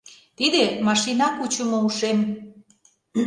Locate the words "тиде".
0.37-0.63